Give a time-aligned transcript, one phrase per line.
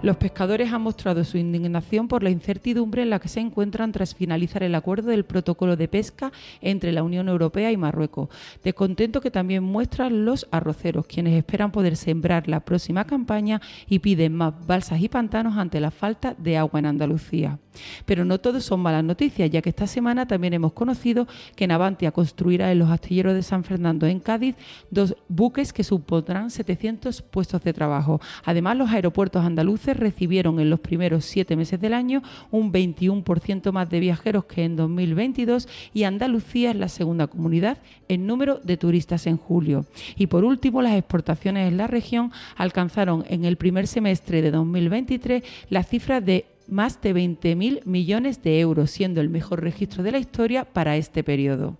[0.00, 4.14] Los pescadores han mostrado su indignación por la incertidumbre en la que se encuentran tras
[4.14, 6.30] finalizar el acuerdo del protocolo de pesca
[6.60, 8.28] entre la Unión Europea y Marruecos.
[8.62, 14.36] Descontento que también muestran los arroceros, quienes esperan poder sembrar la próxima campaña y piden
[14.36, 17.58] más balsas y pantanos ante la falta de agua en Andalucía.
[18.06, 21.26] Pero no todo son malas noticias, ya que esta semana también hemos conocido
[21.56, 24.56] que Navantia construirá en los astilleros de San Fernando en Cádiz
[24.90, 28.20] dos buques que supondrán 700 puestos de trabajo.
[28.44, 33.88] Además, los aeropuertos andaluces recibieron en los primeros siete meses del año un 21% más
[33.90, 39.26] de viajeros que en 2022 y Andalucía es la segunda comunidad en número de turistas
[39.26, 39.86] en julio.
[40.16, 45.42] Y por último, las exportaciones en la región alcanzaron en el primer semestre de 2023
[45.70, 50.18] la cifra de más de 20.000 millones de euros, siendo el mejor registro de la
[50.18, 51.76] historia para este periodo.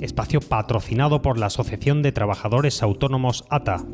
[0.00, 3.84] Espacio patrocinado por la Asociación de Trabajadores Autónomos ATA.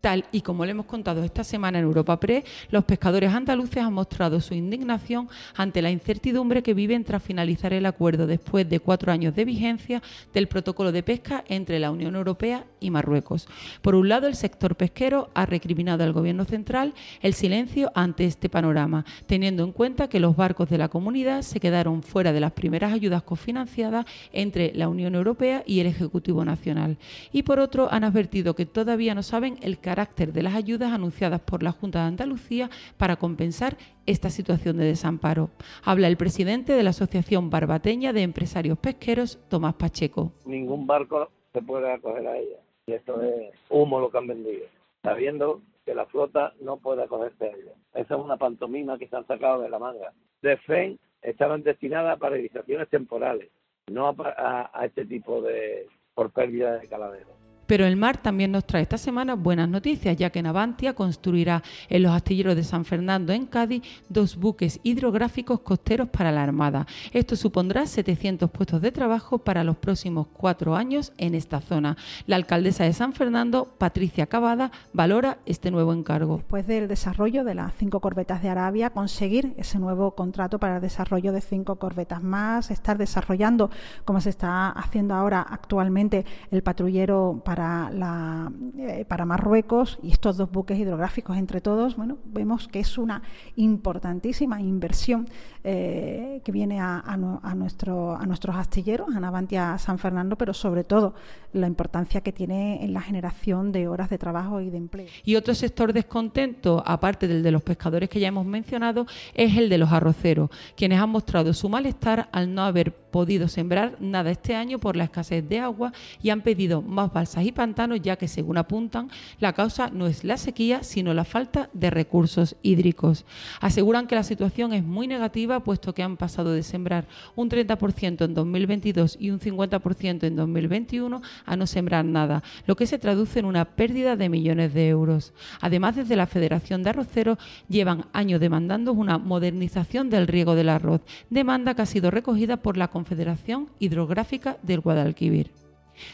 [0.00, 3.92] Tal y como le hemos contado esta semana en Europa Press, los pescadores andaluces han
[3.92, 9.10] mostrado su indignación ante la incertidumbre que viven tras finalizar el acuerdo después de cuatro
[9.10, 10.00] años de vigencia
[10.32, 13.48] del protocolo de pesca entre la Unión Europea y Marruecos.
[13.82, 18.48] Por un lado, el sector pesquero ha recriminado al Gobierno central el silencio ante este
[18.48, 22.52] panorama, teniendo en cuenta que los barcos de la comunidad se quedaron fuera de las
[22.52, 26.98] primeras ayudas cofinanciadas entre la Unión Europea y el Ejecutivo Nacional.
[27.32, 31.40] Y por otro, han advertido que todavía no saben el carácter de las ayudas anunciadas
[31.40, 33.76] por la Junta de Andalucía para compensar
[34.06, 35.50] esta situación de desamparo.
[35.84, 40.32] Habla el presidente de la Asociación Barbateña de Empresarios Pesqueros, Tomás Pacheco.
[40.46, 42.56] Ningún barco se puede acoger a ella.
[42.88, 44.64] Y esto es humo lo que han vendido,
[45.02, 48.00] sabiendo que la flota no puede acogerse a.
[48.00, 50.14] Esa es una pantomima que se han sacado de la manga.
[50.40, 53.50] De FEN estaban destinadas a paralizaciones temporales,
[53.88, 57.37] no a, a este tipo de por pérdida de caladeros.
[57.68, 62.02] Pero el mar también nos trae esta semana buenas noticias, ya que Navantia construirá en
[62.02, 66.86] los astilleros de San Fernando en Cádiz dos buques hidrográficos costeros para la Armada.
[67.12, 71.98] Esto supondrá 700 puestos de trabajo para los próximos cuatro años en esta zona.
[72.26, 76.38] La alcaldesa de San Fernando, Patricia Cavada, valora este nuevo encargo.
[76.38, 80.80] Después del desarrollo de las cinco corbetas de Arabia, conseguir ese nuevo contrato para el
[80.80, 83.70] desarrollo de cinco corbetas más, estar desarrollando,
[84.06, 90.50] como se está haciendo ahora actualmente, el patrullero para eh, para Marruecos y estos dos
[90.50, 93.22] buques hidrográficos entre todos, bueno, vemos que es una
[93.56, 95.28] importantísima inversión
[95.64, 100.84] eh, que viene a, a, nuestro, a nuestros astilleros, a Navantia San Fernando, pero sobre
[100.84, 101.14] todo
[101.52, 105.08] la importancia que tiene en la generación de horas de trabajo y de empleo.
[105.24, 109.68] Y otro sector descontento, aparte del de los pescadores que ya hemos mencionado, es el
[109.68, 114.54] de los arroceros, quienes han mostrado su malestar al no haber podido sembrar nada este
[114.54, 115.92] año por la escasez de agua
[116.22, 119.10] y han pedido más balsas y pantanos, ya que según apuntan,
[119.40, 123.24] la causa no es la sequía, sino la falta de recursos hídricos.
[123.60, 128.24] Aseguran que la situación es muy negativa, puesto que han pasado de sembrar un 30%
[128.24, 133.38] en 2022 y un 50% en 2021 a no sembrar nada, lo que se traduce
[133.40, 135.32] en una pérdida de millones de euros.
[135.60, 137.38] Además, desde la Federación de Arroceros
[137.68, 141.00] llevan años demandando una modernización del riego del arroz,
[141.30, 145.67] demanda que ha sido recogida por la Confederación Hidrográfica del Guadalquivir.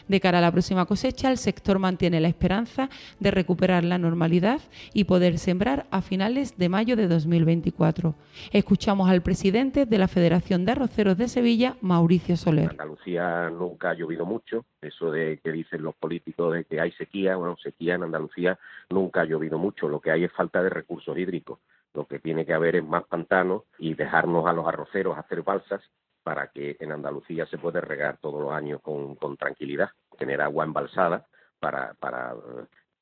[0.09, 2.89] De cara a la próxima cosecha, el sector mantiene la esperanza
[3.21, 4.61] de recuperar la normalidad
[4.93, 8.15] y poder sembrar a finales de mayo de 2024.
[8.53, 12.65] Escuchamos al presidente de la Federación de Arroceros de Sevilla, Mauricio Soler.
[12.65, 16.93] En Andalucía nunca ha llovido mucho, eso de que dicen los políticos de que hay
[16.93, 18.59] sequía, bueno, sequía en Andalucía
[18.91, 21.59] nunca ha llovido mucho, lo que hay es falta de recursos hídricos.
[21.95, 25.81] Lo que tiene que haber es más pantanos y dejarnos a los arroceros hacer balsas
[26.25, 30.65] para que en Andalucía se pueda regar todos los años con, con tranquilidad, tener agua
[30.65, 31.27] embalsada
[31.61, 32.35] para, para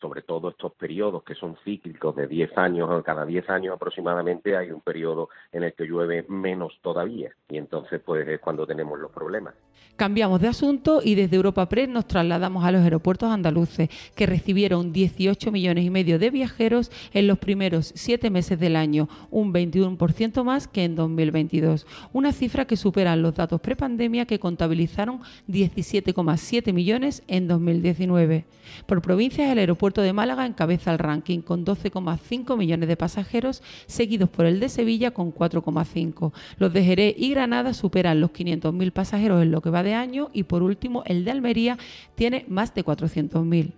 [0.02, 4.72] sobre todo estos periodos que son cíclicos de 10 años, cada 10 años aproximadamente hay
[4.72, 9.12] un periodo en el que llueve menos todavía y entonces pues es cuando tenemos los
[9.12, 9.54] problemas.
[9.96, 14.92] Cambiamos de asunto y desde Europa Press nos trasladamos a los aeropuertos andaluces que recibieron
[14.92, 20.44] 18 millones y medio de viajeros en los primeros siete meses del año, un 21%
[20.44, 27.22] más que en 2022, una cifra que supera los datos prepandemia que contabilizaron 17,7 millones
[27.28, 28.46] en 2019.
[28.86, 33.62] Por provincias el aeropuerto aeropuerto de Málaga encabeza el ranking con 12,5 millones de pasajeros,
[33.86, 36.32] seguidos por el de Sevilla con 4,5.
[36.56, 40.30] Los de Jerez y Granada superan los 500.000 pasajeros en lo que va de año
[40.32, 41.76] y por último el de Almería
[42.14, 43.72] tiene más de 400.000.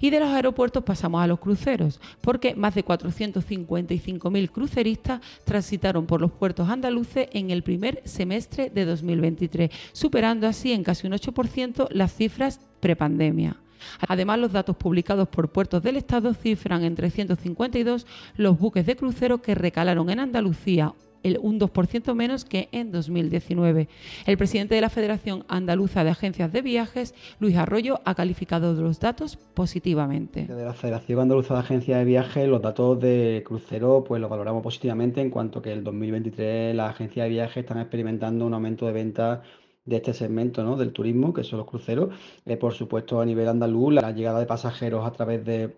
[0.00, 6.22] Y de los aeropuertos pasamos a los cruceros, porque más de 455.000 cruceristas transitaron por
[6.22, 11.88] los puertos andaluces en el primer semestre de 2023, superando así en casi un 8%
[11.90, 13.58] las cifras prepandemia.
[14.06, 18.06] Además, los datos publicados por puertos del Estado cifran en 352
[18.36, 23.88] los buques de crucero que recalaron en Andalucía, el, un 2% menos que en 2019.
[24.26, 29.00] El presidente de la Federación Andaluza de Agencias de Viajes, Luis Arroyo, ha calificado los
[29.00, 30.46] datos positivamente.
[30.46, 34.62] De la Federación Andaluza de Agencias de Viajes, los datos de crucero pues los valoramos
[34.62, 38.92] positivamente en cuanto que el 2023 las agencias de viajes están experimentando un aumento de
[38.92, 39.40] ventas
[39.90, 40.76] de este segmento ¿no?
[40.76, 42.14] del turismo, que son los cruceros.
[42.46, 45.76] Eh, por supuesto, a nivel andaluz, la llegada de pasajeros a través de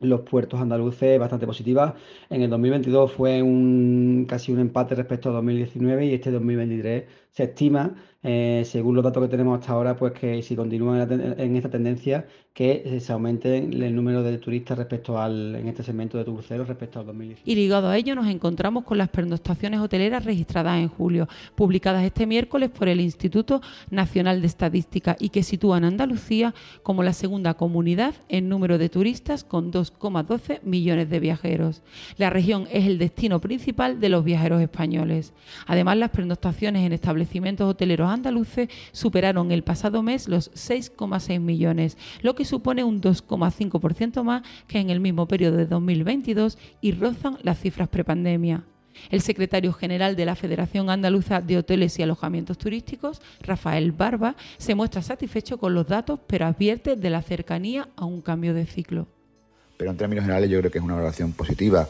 [0.00, 1.94] los puertos andaluces bastante positivas.
[2.30, 7.04] En el 2022 fue un, casi un empate respecto a 2019 y este 2023
[7.36, 11.54] se estima, eh, según los datos que tenemos hasta ahora, pues que si continúa en,
[11.54, 16.24] esta tendencia, que se aumente el número de turistas respecto al, en este segmento de
[16.24, 17.42] cruceros respecto al 2019.
[17.44, 22.26] Y ligado a ello nos encontramos con las pernoctaciones hoteleras registradas en julio, publicadas este
[22.26, 23.60] miércoles por el Instituto
[23.90, 29.44] Nacional de Estadística y que sitúan Andalucía como la segunda comunidad en número de turistas
[29.44, 31.82] con 2,12 millones de viajeros.
[32.16, 35.32] La región es el destino principal de los viajeros españoles.
[35.66, 42.34] Además, las pernoctaciones en establecimientos hoteleros andaluces superaron el pasado mes los 6,6 millones, lo
[42.34, 47.60] que supone un 2,5% más que en el mismo periodo de 2022 y rozan las
[47.60, 48.64] cifras prepandemia.
[49.10, 54.74] El secretario general de la Federación Andaluza de Hoteles y Alojamientos Turísticos, Rafael Barba, se
[54.74, 59.08] muestra satisfecho con los datos, pero advierte de la cercanía a un cambio de ciclo.
[59.76, 61.88] Pero en términos generales yo creo que es una valoración positiva.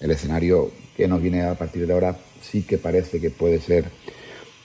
[0.00, 3.90] El escenario que nos viene a partir de ahora sí que parece que puede ser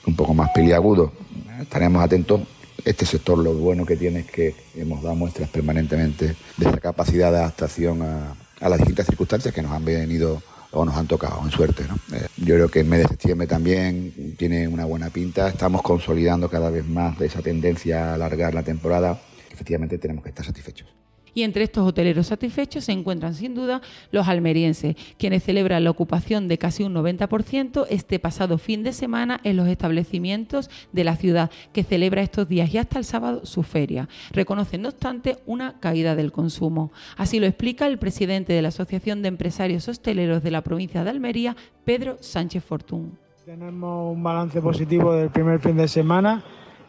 [0.06, 1.12] un poco más peliagudo.
[1.60, 2.42] Estaremos atentos.
[2.84, 7.30] Este sector lo bueno que tiene es que hemos dado muestras permanentemente de esa capacidad
[7.30, 11.50] de adaptación a, las distintas circunstancias que nos han venido o nos han tocado, en
[11.50, 11.84] suerte.
[12.12, 15.48] Eh, yo creo que el mes de septiembre también tiene una buena pinta.
[15.48, 19.20] Estamos consolidando cada vez más esa tendencia a alargar la temporada.
[19.50, 20.88] Efectivamente tenemos que estar satisfechos.
[21.34, 23.82] Y entre estos hoteleros satisfechos se encuentran sin duda
[24.12, 29.40] los almerienses, quienes celebran la ocupación de casi un 90% este pasado fin de semana
[29.44, 33.62] en los establecimientos de la ciudad, que celebra estos días y hasta el sábado su
[33.62, 34.08] feria.
[34.30, 36.92] Reconocen, no obstante, una caída del consumo.
[37.16, 41.10] Así lo explica el presidente de la Asociación de Empresarios Hosteleros de la provincia de
[41.10, 43.18] Almería, Pedro Sánchez Fortún.
[43.44, 46.42] Tenemos un balance positivo del primer fin de semana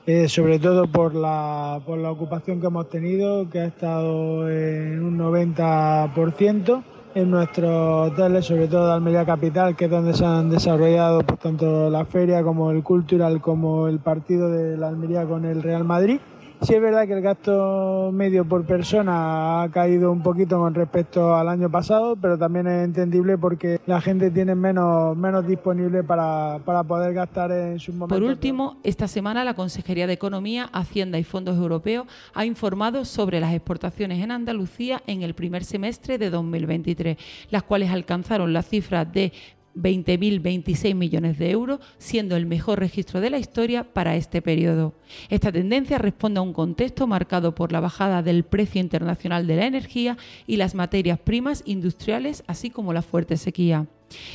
[0.08, 5.04] eh, sobre todo por la, por la ocupación que hemos tenido, que ha estado en
[5.04, 6.84] un 90%
[7.16, 11.40] en nuestros hoteles, sobre todo de Almería Capital, que es donde se han desarrollado pues,
[11.40, 15.86] tanto la feria como el cultural, como el partido de la Almería con el Real
[15.86, 16.20] Madrid.
[16.62, 21.36] Sí es verdad que el gasto medio por persona ha caído un poquito con respecto
[21.36, 26.60] al año pasado, pero también es entendible porque la gente tiene menos, menos disponible para,
[26.66, 28.18] para poder gastar en sus momentos.
[28.18, 33.40] Por último, esta semana la Consejería de Economía, Hacienda y Fondos Europeos ha informado sobre
[33.40, 37.18] las exportaciones en Andalucía en el primer semestre de 2023,
[37.50, 39.34] las cuales alcanzaron la cifra de
[39.76, 44.94] 20.026 millones de euros, siendo el mejor registro de la historia para este periodo.
[45.30, 49.66] Esta tendencia responde a un contexto marcado por la bajada del precio internacional de la
[49.66, 50.18] energía
[50.48, 53.88] y las materias primas industriales, así como la fuerte sequía.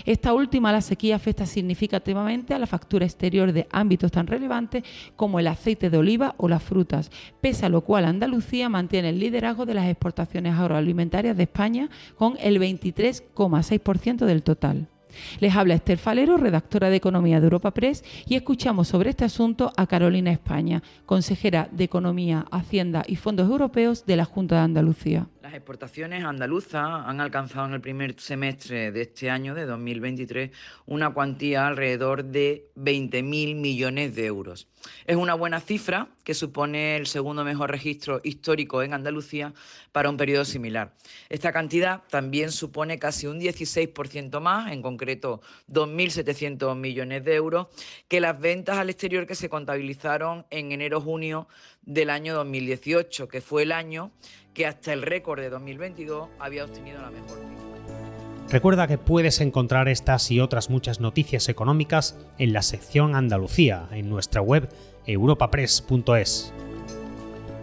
[0.05, 4.83] Esta última, la sequía, afecta significativamente a la factura exterior de ámbitos tan relevantes
[5.17, 9.21] como el aceite de oliva o las frutas, pese a lo cual Andalucía mantiene el
[9.21, 14.89] liderazgo de las exportaciones agroalimentarias de España con el 23,6% del total.
[15.41, 19.73] Les habla Esther Falero, redactora de Economía de Europa Press, y escuchamos sobre este asunto
[19.77, 25.29] a Carolina España, consejera de Economía, Hacienda y Fondos Europeos de la Junta de Andalucía.
[25.51, 30.53] Las exportaciones andaluzas han alcanzado en el primer semestre de este año, de 2023,
[30.87, 34.69] una cuantía alrededor de 20.000 millones de euros.
[35.07, 39.53] Es una buena cifra que supone el segundo mejor registro histórico en Andalucía
[39.91, 40.95] para un periodo similar.
[41.29, 47.67] Esta cantidad también supone casi un 16% más, en concreto 2.700 millones de euros,
[48.07, 51.49] que las ventas al exterior que se contabilizaron en enero-junio
[51.83, 54.13] del año 2018, que fue el año
[54.55, 57.39] que hasta el récord de 2022 había obtenido la mejor
[58.51, 64.11] Recuerda que puedes encontrar estas y otras muchas noticias económicas en la sección Andalucía, en
[64.11, 64.69] nuestra web
[65.07, 66.53] europapress.es.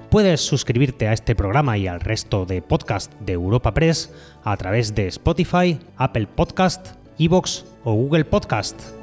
[0.10, 4.14] Puedes suscribirte a este programa y al resto de podcast de Europa Press
[4.46, 8.97] a través de Spotify, Apple Podcast, Evox o Google Podcast.